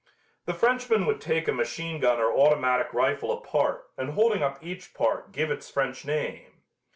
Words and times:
The 0.45 0.55
Frenchman 0.55 1.05
would 1.05 1.21
take 1.21 1.47
a 1.47 1.51
machine 1.53 1.99
gun 2.01 2.17
or 2.19 2.33
automatic 2.35 2.91
rifle 2.91 3.31
apart 3.31 3.87
and 3.99 4.09
holding 4.13 4.41
up 4.41 4.57
each 4.63 4.95
part 4.95 5.31
give 5.31 5.51
its 5.51 5.69
French 5.69 6.05
name. 6.07 6.63